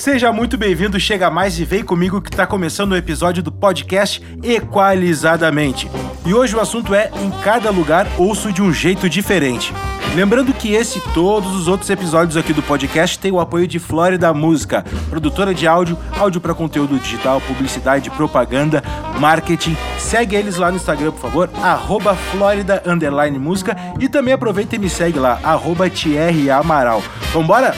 [0.00, 4.22] Seja muito bem-vindo, chega mais e vem comigo que tá começando o episódio do podcast
[4.42, 5.90] Equalizadamente.
[6.24, 9.74] E hoje o assunto é Em cada lugar ouço de um jeito diferente.
[10.14, 13.78] Lembrando que esse e todos os outros episódios aqui do podcast têm o apoio de
[13.78, 18.82] Flórida Música, produtora de áudio, áudio para conteúdo digital, publicidade, propaganda,
[19.18, 19.76] marketing.
[19.98, 22.82] Segue eles lá no Instagram, por favor, arroba Flórida
[23.38, 27.02] Música e também aproveita e me segue lá, arroba Thierry Amaral.
[27.34, 27.74] Vambora?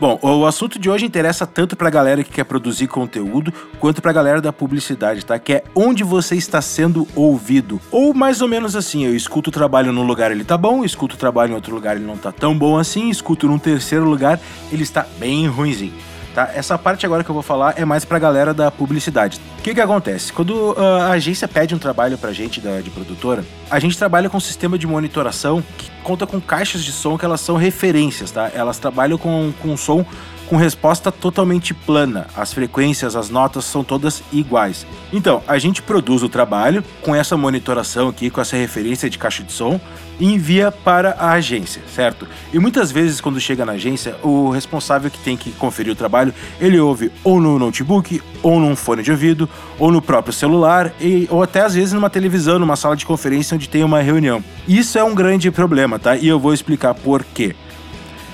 [0.00, 4.12] Bom, o assunto de hoje interessa tanto pra galera que quer produzir conteúdo, quanto pra
[4.12, 5.38] galera da publicidade, tá?
[5.38, 7.80] Que é onde você está sendo ouvido.
[7.92, 11.14] Ou mais ou menos assim, eu escuto o trabalho num lugar ele tá bom, escuto
[11.14, 14.40] o trabalho em outro lugar ele não tá tão bom assim, escuto num terceiro lugar
[14.72, 15.94] ele está bem ruimzinho.
[16.34, 16.50] Tá?
[16.52, 19.40] Essa parte agora que eu vou falar é mais pra galera da publicidade.
[19.60, 20.32] O que que acontece?
[20.32, 24.28] Quando uh, a agência pede um trabalho pra gente da, de produtora, a gente trabalha
[24.28, 28.32] com um sistema de monitoração que conta com caixas de som que elas são referências,
[28.32, 28.50] tá?
[28.52, 30.04] Elas trabalham com, com som
[30.48, 32.26] com resposta totalmente plana.
[32.36, 34.86] As frequências, as notas são todas iguais.
[35.12, 39.42] Então, a gente produz o trabalho com essa monitoração aqui, com essa referência de caixa
[39.42, 39.80] de som
[40.18, 42.26] e envia para a agência, certo?
[42.52, 46.32] E muitas vezes quando chega na agência, o responsável que tem que conferir o trabalho,
[46.60, 51.26] ele ouve ou no notebook, ou num fone de ouvido, ou no próprio celular, e,
[51.30, 54.42] ou até às vezes numa televisão, numa sala de conferência onde tem uma reunião.
[54.68, 56.16] Isso é um grande problema, tá?
[56.16, 57.54] E eu vou explicar por quê.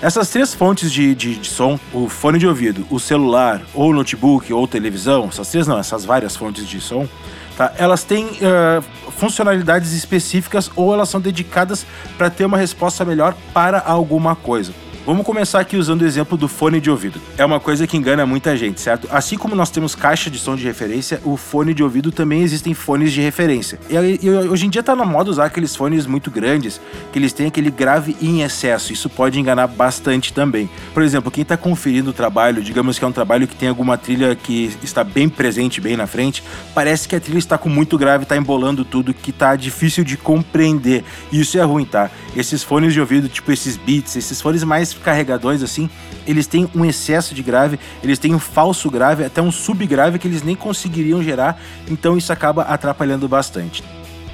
[0.03, 4.51] Essas três fontes de, de, de, som, o fone de ouvido, o celular, ou notebook,
[4.51, 7.07] ou televisão, essas três não, essas várias fontes de som,
[7.55, 7.75] tá?
[7.77, 11.85] elas têm uh, funcionalidades específicas ou elas são dedicadas
[12.17, 14.73] para ter uma resposta melhor para alguma coisa.
[15.07, 17.19] Vamos começar aqui usando o exemplo do fone de ouvido.
[17.39, 19.09] É uma coisa que engana muita gente, certo?
[19.11, 22.75] Assim como nós temos caixa de som de referência, o fone de ouvido também existem
[22.75, 23.81] fones de referência.
[23.89, 26.79] E, e hoje em dia tá na moda usar aqueles fones muito grandes,
[27.11, 28.93] que eles têm aquele grave em excesso.
[28.93, 30.69] Isso pode enganar bastante também.
[30.93, 33.97] Por exemplo, quem tá conferindo o trabalho, digamos que é um trabalho que tem alguma
[33.97, 37.97] trilha que está bem presente, bem na frente, parece que a trilha está com muito
[37.97, 41.05] grave, tá embolando tudo, que tá difícil de compreender.
[41.33, 42.11] E isso é ruim, tá?
[42.37, 45.89] Esses fones de ouvido, tipo esses beats, esses fones mais carregadores assim,
[46.27, 50.29] eles têm um excesso de grave, eles têm um falso grave, até um subgrave que
[50.29, 53.83] eles nem conseguiriam gerar, então isso acaba atrapalhando bastante.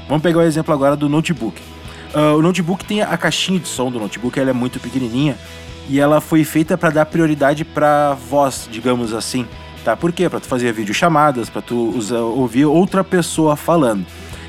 [0.09, 1.61] Vamos pegar o exemplo agora do notebook.
[2.15, 5.37] Uh, o notebook tem a caixinha de som do notebook, ela é muito pequenininha
[5.89, 9.47] e ela foi feita para dar prioridade para voz, digamos assim.
[9.85, 9.97] Tá?
[9.97, 10.29] Por quê?
[10.29, 14.05] Para tu fazer videochamadas, para tu usar, ouvir outra pessoa falando.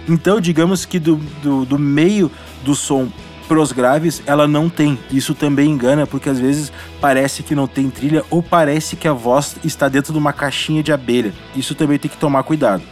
[0.09, 2.31] Então, digamos que do, do, do meio
[2.63, 3.07] do som
[3.47, 4.99] pros graves, ela não tem.
[5.11, 9.13] Isso também engana, porque às vezes parece que não tem trilha ou parece que a
[9.13, 11.33] voz está dentro de uma caixinha de abelha.
[11.55, 12.83] Isso também tem que tomar cuidado.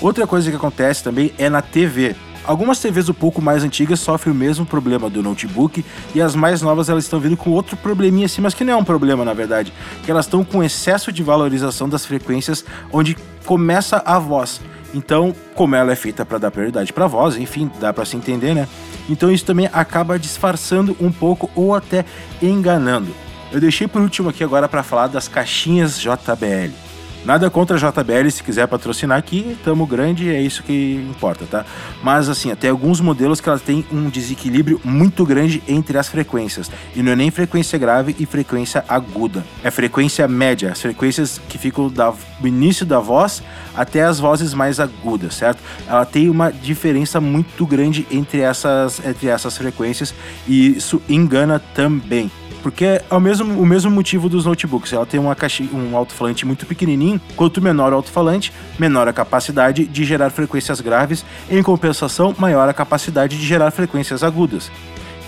[0.00, 2.14] Outra coisa que acontece também é na TV.
[2.44, 5.82] Algumas TVs um pouco mais antigas sofrem o mesmo problema do notebook
[6.14, 8.76] e as mais novas elas estão vindo com outro probleminha assim, mas que não é
[8.76, 9.72] um problema na verdade,
[10.04, 12.62] que elas estão com excesso de valorização das frequências
[12.92, 13.16] onde
[13.46, 14.60] começa a voz.
[14.92, 18.54] Então, como ela é feita para dar prioridade para voz, enfim, dá para se entender,
[18.54, 18.68] né?
[19.08, 22.04] Então isso também acaba disfarçando um pouco ou até
[22.42, 23.14] enganando.
[23.52, 26.93] Eu deixei por último aqui agora para falar das caixinhas JBL.
[27.24, 31.64] Nada contra a JBL, se quiser patrocinar aqui, tamo grande, é isso que importa, tá?
[32.02, 36.70] Mas assim, tem alguns modelos que elas têm um desequilíbrio muito grande entre as frequências.
[36.94, 39.42] E não é nem frequência grave e frequência aguda.
[39.62, 43.42] É frequência média, as frequências que ficam do início da voz
[43.74, 45.62] até as vozes mais agudas, certo?
[45.88, 50.14] Ela tem uma diferença muito grande entre essas, entre essas frequências
[50.46, 52.30] e isso engana também.
[52.64, 54.90] Porque é o mesmo, o mesmo motivo dos notebooks.
[54.90, 57.20] Ela tem uma caixa, um alto-falante muito pequenininho.
[57.36, 61.26] Quanto menor o alto-falante, menor a capacidade de gerar frequências graves.
[61.50, 64.72] Em compensação, maior a capacidade de gerar frequências agudas.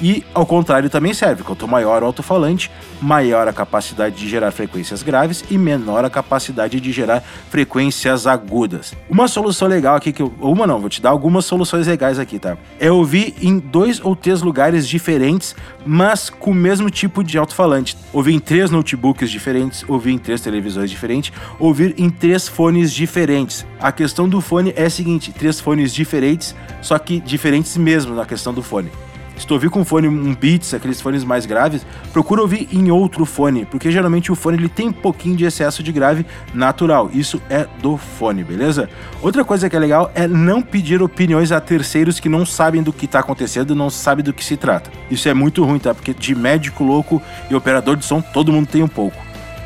[0.01, 1.43] E ao contrário também serve.
[1.43, 2.71] Quanto maior o alto-falante,
[3.01, 8.95] maior a capacidade de gerar frequências graves e menor a capacidade de gerar frequências agudas.
[9.09, 12.39] Uma solução legal aqui que eu, uma não, vou te dar algumas soluções legais aqui,
[12.39, 12.57] tá?
[12.79, 15.55] É ouvir em dois ou três lugares diferentes,
[15.85, 17.97] mas com o mesmo tipo de alto-falante.
[18.13, 23.67] Ouvir em três notebooks diferentes, ouvir em três televisões diferentes, ouvir em três fones diferentes.
[23.81, 28.27] A questão do fone é a seguinte: três fones diferentes, só que diferentes mesmo na
[28.27, 28.91] questão do fone.
[29.37, 33.25] Se tu ouvir com fone um Beats, aqueles fones mais graves, procura ouvir em outro
[33.25, 36.25] fone, porque geralmente o fone ele tem um pouquinho de excesso de grave
[36.55, 37.11] natural.
[37.13, 38.89] Isso é do fone, beleza?
[39.21, 42.93] Outra coisa que é legal é não pedir opiniões a terceiros que não sabem do
[42.93, 44.91] que está acontecendo, não sabem do que se trata.
[45.11, 45.95] Isso é muito ruim, tá?
[45.95, 49.17] Porque de médico louco e operador de som todo mundo tem um pouco.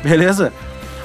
[0.03, 0.51] Beleza?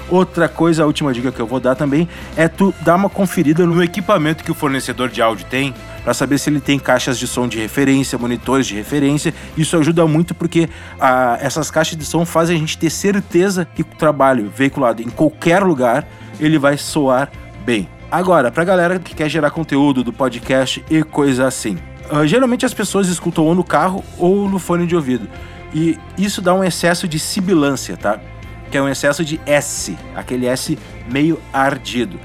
[0.08, 3.66] Outra coisa, a última dica que eu vou dar também é tu dar uma conferida
[3.66, 5.74] no equipamento que o fornecedor de áudio tem
[6.04, 9.34] para saber se ele tem caixas de som de referência, monitores de referência.
[9.56, 10.68] Isso ajuda muito porque
[11.00, 15.08] ah, essas caixas de som fazem a gente ter certeza que o trabalho veiculado em
[15.08, 16.06] qualquer lugar
[16.38, 17.28] ele vai soar
[17.64, 17.88] bem.
[18.08, 21.76] Agora, pra galera que quer gerar conteúdo do podcast e coisa assim.
[22.08, 25.28] Uh, geralmente as pessoas escutam ou no carro ou no fone de ouvido.
[25.74, 28.20] E isso dá um excesso de sibilância, tá?
[28.70, 30.78] Que é um excesso de S, aquele S
[31.10, 32.18] meio ardido.